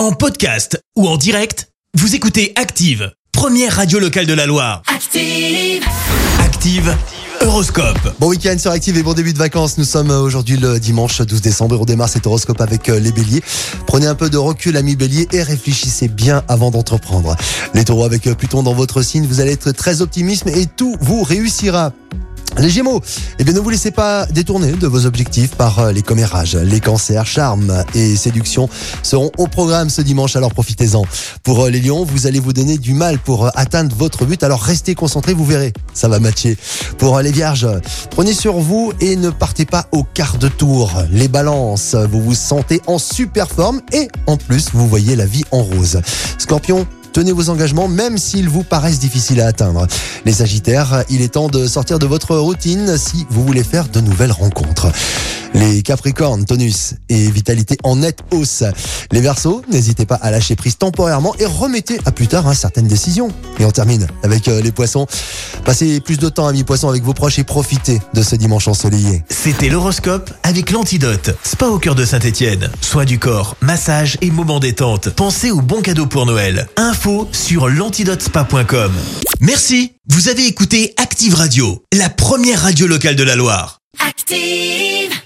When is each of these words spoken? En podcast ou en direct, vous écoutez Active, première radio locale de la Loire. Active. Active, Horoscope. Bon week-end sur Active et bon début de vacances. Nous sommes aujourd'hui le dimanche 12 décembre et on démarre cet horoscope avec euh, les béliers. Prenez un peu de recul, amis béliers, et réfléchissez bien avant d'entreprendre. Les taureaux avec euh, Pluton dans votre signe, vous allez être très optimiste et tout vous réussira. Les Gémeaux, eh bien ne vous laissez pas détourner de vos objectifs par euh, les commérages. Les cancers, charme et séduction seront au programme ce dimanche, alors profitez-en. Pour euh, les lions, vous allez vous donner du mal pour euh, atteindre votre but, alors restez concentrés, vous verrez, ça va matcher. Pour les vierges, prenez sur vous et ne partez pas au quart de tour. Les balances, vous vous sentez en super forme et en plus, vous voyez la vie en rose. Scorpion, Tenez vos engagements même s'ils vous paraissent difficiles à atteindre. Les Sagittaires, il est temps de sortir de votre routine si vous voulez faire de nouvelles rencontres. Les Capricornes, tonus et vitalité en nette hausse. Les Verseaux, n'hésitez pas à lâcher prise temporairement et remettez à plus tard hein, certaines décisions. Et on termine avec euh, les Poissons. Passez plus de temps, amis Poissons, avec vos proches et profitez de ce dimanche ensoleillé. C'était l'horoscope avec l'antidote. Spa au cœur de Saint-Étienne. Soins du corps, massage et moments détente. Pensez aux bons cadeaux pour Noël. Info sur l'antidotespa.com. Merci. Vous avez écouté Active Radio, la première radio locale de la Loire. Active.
En 0.00 0.12
podcast 0.12 0.82
ou 0.96 1.06
en 1.06 1.18
direct, 1.18 1.68
vous 1.92 2.14
écoutez 2.14 2.54
Active, 2.56 3.12
première 3.32 3.76
radio 3.76 3.98
locale 3.98 4.24
de 4.24 4.32
la 4.32 4.46
Loire. 4.46 4.80
Active. 4.86 5.84
Active, 6.38 6.96
Horoscope. 7.42 7.98
Bon 8.18 8.28
week-end 8.28 8.56
sur 8.56 8.70
Active 8.70 8.96
et 8.96 9.02
bon 9.02 9.12
début 9.12 9.34
de 9.34 9.38
vacances. 9.38 9.76
Nous 9.76 9.84
sommes 9.84 10.08
aujourd'hui 10.08 10.56
le 10.56 10.80
dimanche 10.80 11.20
12 11.20 11.42
décembre 11.42 11.74
et 11.74 11.78
on 11.80 11.84
démarre 11.84 12.08
cet 12.08 12.26
horoscope 12.26 12.62
avec 12.62 12.88
euh, 12.88 12.98
les 12.98 13.12
béliers. 13.12 13.42
Prenez 13.86 14.06
un 14.06 14.14
peu 14.14 14.30
de 14.30 14.38
recul, 14.38 14.78
amis 14.78 14.96
béliers, 14.96 15.28
et 15.32 15.42
réfléchissez 15.42 16.08
bien 16.08 16.44
avant 16.48 16.70
d'entreprendre. 16.70 17.36
Les 17.74 17.84
taureaux 17.84 18.04
avec 18.04 18.26
euh, 18.26 18.34
Pluton 18.34 18.62
dans 18.62 18.72
votre 18.72 19.02
signe, 19.02 19.26
vous 19.26 19.40
allez 19.40 19.52
être 19.52 19.70
très 19.72 20.00
optimiste 20.00 20.46
et 20.46 20.64
tout 20.64 20.96
vous 21.02 21.22
réussira. 21.22 21.92
Les 22.60 22.68
Gémeaux, 22.68 23.00
eh 23.38 23.44
bien 23.44 23.54
ne 23.54 23.58
vous 23.60 23.70
laissez 23.70 23.90
pas 23.90 24.26
détourner 24.26 24.72
de 24.72 24.86
vos 24.86 25.06
objectifs 25.06 25.52
par 25.52 25.78
euh, 25.78 25.92
les 25.92 26.02
commérages. 26.02 26.56
Les 26.56 26.78
cancers, 26.78 27.26
charme 27.26 27.84
et 27.94 28.16
séduction 28.16 28.68
seront 29.02 29.30
au 29.38 29.46
programme 29.46 29.88
ce 29.88 30.02
dimanche, 30.02 30.36
alors 30.36 30.52
profitez-en. 30.52 31.04
Pour 31.42 31.64
euh, 31.64 31.70
les 31.70 31.80
lions, 31.80 32.04
vous 32.04 32.26
allez 32.26 32.38
vous 32.38 32.52
donner 32.52 32.76
du 32.76 32.92
mal 32.92 33.18
pour 33.18 33.46
euh, 33.46 33.50
atteindre 33.54 33.96
votre 33.96 34.26
but, 34.26 34.42
alors 34.42 34.60
restez 34.60 34.94
concentrés, 34.94 35.32
vous 35.32 35.46
verrez, 35.46 35.72
ça 35.94 36.08
va 36.08 36.20
matcher. 36.20 36.58
Pour 36.98 37.18
les 37.20 37.32
vierges, 37.32 37.66
prenez 38.10 38.34
sur 38.34 38.58
vous 38.58 38.92
et 39.00 39.16
ne 39.16 39.30
partez 39.30 39.64
pas 39.64 39.86
au 39.92 40.04
quart 40.04 40.36
de 40.36 40.48
tour. 40.48 40.92
Les 41.10 41.28
balances, 41.28 41.94
vous 41.94 42.20
vous 42.20 42.34
sentez 42.34 42.82
en 42.86 42.98
super 42.98 43.48
forme 43.48 43.80
et 43.94 44.08
en 44.26 44.36
plus, 44.36 44.68
vous 44.74 44.86
voyez 44.86 45.16
la 45.16 45.24
vie 45.24 45.44
en 45.50 45.62
rose. 45.62 46.02
Scorpion, 46.36 46.86
Tenez 47.12 47.32
vos 47.32 47.50
engagements 47.50 47.88
même 47.88 48.18
s'ils 48.18 48.48
vous 48.48 48.62
paraissent 48.62 49.00
difficiles 49.00 49.40
à 49.40 49.46
atteindre. 49.46 49.86
Les 50.24 50.32
Sagittaires, 50.32 51.04
il 51.08 51.22
est 51.22 51.34
temps 51.34 51.48
de 51.48 51.66
sortir 51.66 51.98
de 51.98 52.06
votre 52.06 52.36
routine 52.36 52.96
si 52.96 53.26
vous 53.30 53.44
voulez 53.44 53.64
faire 53.64 53.88
de 53.88 54.00
nouvelles 54.00 54.32
rencontres. 54.32 54.88
Les 55.54 55.82
Capricornes, 55.82 56.44
tonus 56.44 56.94
et 57.08 57.30
vitalité 57.30 57.76
en 57.82 57.96
nette 57.96 58.20
hausse. 58.30 58.62
Les 59.10 59.20
Verseaux, 59.20 59.62
n'hésitez 59.70 60.06
pas 60.06 60.14
à 60.14 60.30
lâcher 60.30 60.56
prise 60.56 60.78
temporairement 60.78 61.34
et 61.38 61.46
remettez 61.46 61.98
à 62.04 62.12
plus 62.12 62.28
tard 62.28 62.46
hein, 62.46 62.54
certaines 62.54 62.86
décisions. 62.86 63.28
Et 63.58 63.64
on 63.64 63.70
termine 63.70 64.06
avec 64.22 64.48
euh, 64.48 64.62
les 64.62 64.72
Poissons. 64.72 65.06
Passez 65.64 66.00
plus 66.00 66.18
de 66.18 66.28
temps, 66.28 66.46
amis 66.46 66.64
Poissons, 66.64 66.88
avec 66.88 67.02
vos 67.02 67.14
proches 67.14 67.38
et 67.38 67.44
profitez 67.44 68.00
de 68.14 68.22
ce 68.22 68.36
dimanche 68.36 68.68
ensoleillé. 68.68 69.24
C'était 69.28 69.68
l'horoscope 69.68 70.30
avec 70.42 70.70
l'antidote. 70.70 71.30
Spa 71.44 71.66
au 71.66 71.78
cœur 71.78 71.94
de 71.94 72.04
Saint-Étienne. 72.04 72.70
Soins 72.80 73.04
du 73.04 73.18
corps, 73.18 73.56
massage 73.60 74.18
et 74.20 74.30
moments 74.30 74.60
détente. 74.60 75.10
Pensez 75.10 75.50
aux 75.50 75.62
bons 75.62 75.82
cadeaux 75.82 76.06
pour 76.06 76.26
Noël. 76.26 76.68
Info 76.76 77.28
sur 77.32 77.68
l'antidotespa.com. 77.68 78.92
Merci. 79.40 79.92
Vous 80.08 80.28
avez 80.28 80.46
écouté 80.46 80.94
Active 80.96 81.34
Radio, 81.34 81.84
la 81.92 82.08
première 82.08 82.62
radio 82.62 82.86
locale 82.86 83.16
de 83.16 83.22
la 83.22 83.36
Loire. 83.36 83.80
Active. 84.06 85.20